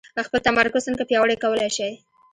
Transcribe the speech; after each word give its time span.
خپل 0.27 0.39
تمرکز 0.47 0.81
څنګه 0.87 1.03
پياوړی 1.09 1.35
کولای 1.43 1.69
شئ؟ 1.77 1.91